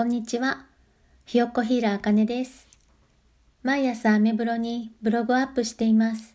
[0.00, 0.64] こんにちは。
[1.26, 2.66] ひよっこヒーラーあかねです。
[3.62, 6.34] 毎朝アメブロにブログをアップしています。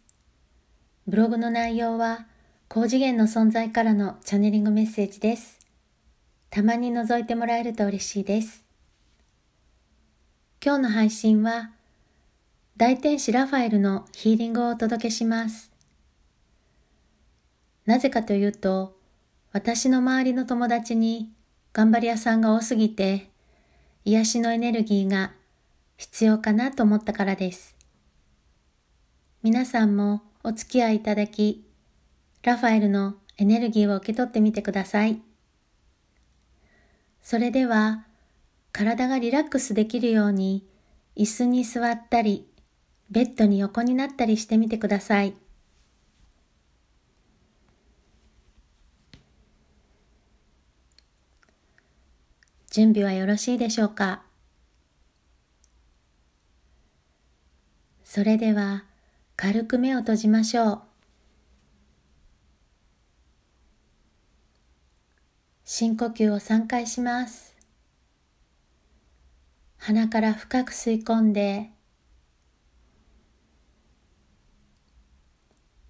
[1.08, 2.28] ブログの内容は
[2.68, 5.58] 高次元の存在からのチャネリングメッセージです。
[6.52, 8.64] たまに覗いてもらえると嬉しいです。
[10.64, 11.72] 今日の配信は
[12.78, 15.74] 大天使ラファエルのヒーリングをお届けします。
[17.88, 18.96] なぜかというと、
[19.54, 21.34] 私の周りの友達に
[21.74, 23.32] 頑張り屋さんが多すぎて、
[24.08, 25.32] 癒しのエネルギーが
[25.98, 27.76] 必要かなと思ったからです。
[29.42, 31.66] 皆さんもお付き合いいただき、
[32.44, 35.20] ラファエルのエネルギーを受け取ってみてください。
[37.24, 38.06] それでは、
[38.72, 40.68] 体がリラックスできるように、
[41.18, 42.48] 椅子に座ったり、
[43.10, 45.34] ベッドに横になったりしてみてください。
[52.76, 54.22] 準備はよろしいでしょうか？
[58.04, 58.84] それでは
[59.38, 60.82] 軽く目を閉じましょう。
[65.64, 67.56] 深呼吸を3回します。
[69.78, 71.70] 鼻から深く吸い込んで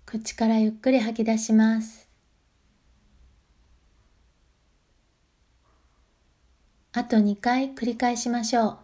[0.06, 2.06] 口からゆっくり吐き出します
[6.95, 8.78] あと2回繰り返しましょう。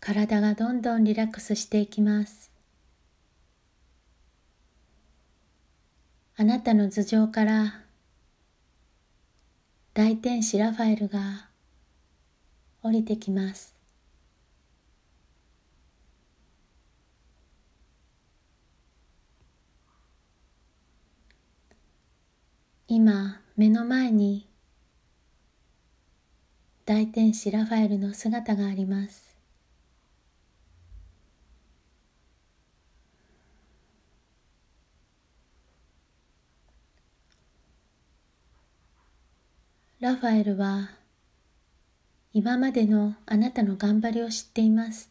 [0.00, 2.50] 体がどんどんリラックスしていきます。
[6.36, 7.89] あなたの頭上から
[9.92, 11.48] 大天使ラファエルが
[12.80, 13.74] 降りてきます。
[22.86, 24.48] 今目の前に
[26.86, 29.29] 大天使ラファエルの姿があります。
[40.00, 40.92] ラファエルは
[42.32, 45.10] 今までのあなたの頑張りを知っています。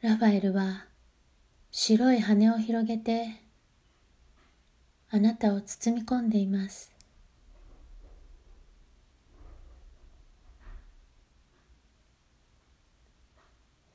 [0.00, 0.86] ラファエルは
[1.70, 3.28] 白い羽を広げて
[5.08, 6.91] あなたを包み込んでいます。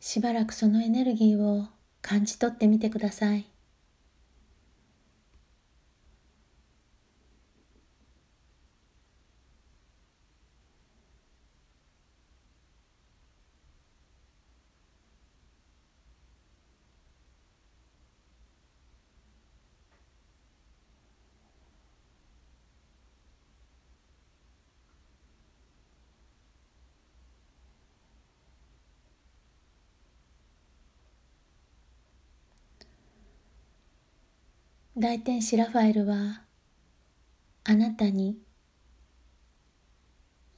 [0.07, 1.67] しばらくそのエネルギーを
[2.01, 3.45] 感じ取ってみてください。
[34.99, 36.41] 大天使ラファエルは
[37.63, 38.39] あなたに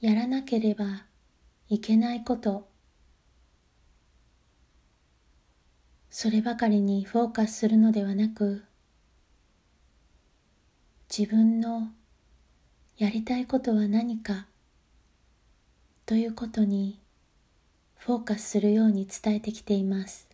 [0.00, 1.04] やらなければ
[1.68, 2.66] いけないこと。
[6.08, 8.64] そればかりにフォーカスするのではなく
[11.14, 11.88] 自分の
[12.96, 14.46] やりたいことは何か
[16.06, 16.98] ということに
[17.94, 20.29] フォーカスするように伝えてきています。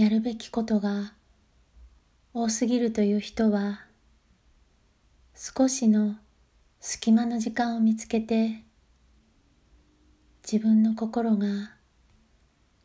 [0.00, 1.12] やるべきことが
[2.32, 3.84] 多すぎるという人は
[5.34, 6.16] 少しの
[6.80, 8.62] 隙間の時間を見つけて
[10.42, 11.72] 自分の心が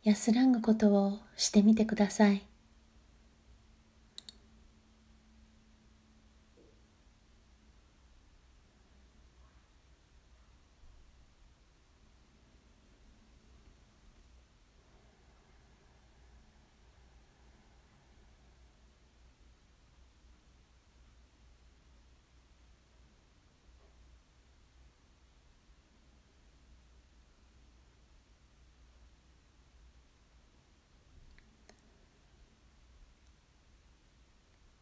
[0.03, 2.45] 安らぐことをしてみてください。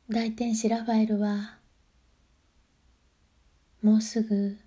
[0.09, 1.59] 大天使ラファエルは
[3.81, 4.57] もうすぐ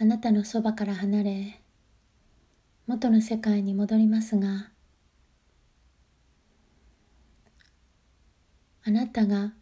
[0.00, 1.60] あなたのそばから離れ
[2.88, 4.68] 元の世界に戻りますが
[8.84, 9.52] あなたが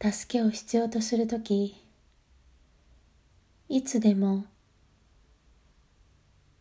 [0.00, 1.82] 助けを必要とするとき
[3.68, 4.44] いつでも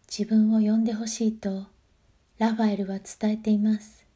[0.10, 1.68] 自分を呼んでほしいと
[2.40, 4.07] ラファエルは伝えています。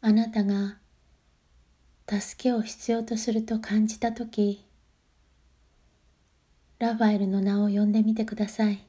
[0.00, 0.78] あなたが
[2.08, 4.64] 助けを必要とすると感じたとき
[6.78, 8.84] ラファエルの名を呼んでみてください。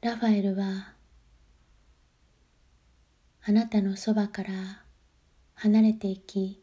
[0.00, 0.94] ラファエルは
[3.46, 4.50] あなたのそばから
[5.62, 6.58] 離れていき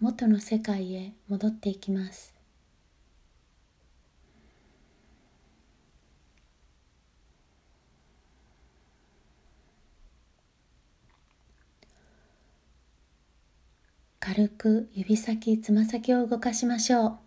[0.00, 2.34] 元の世界へ戻っていきます。
[14.18, 17.25] 軽く指先つま先を動かしましょう。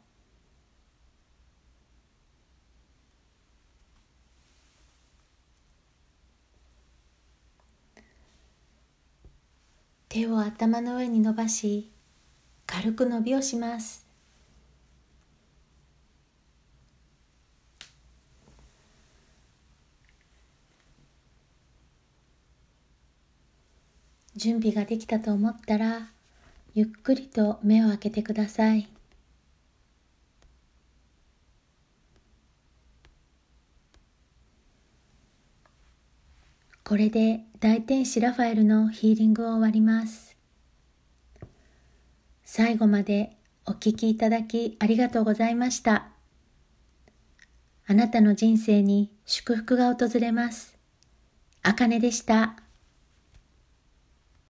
[10.10, 11.92] 手を頭の上に伸ばし
[12.66, 14.08] 軽く伸びをします。
[24.36, 26.08] 準備ができたと思ったら
[26.74, 28.88] ゆっくりと目を開けてください。
[36.90, 40.36] これで大天使ラファエルのヒーリングを終わります。
[42.44, 43.38] 最後まで
[43.68, 46.08] お聴きいただきありがとうございました。
[47.86, 50.80] あなたの人生に祝福が訪れます。
[51.62, 52.56] あかねでした。